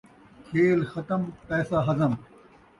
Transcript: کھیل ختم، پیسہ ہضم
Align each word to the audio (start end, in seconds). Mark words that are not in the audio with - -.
کھیل 0.45 0.79
ختم، 0.91 1.21
پیسہ 1.47 1.77
ہضم 1.87 2.13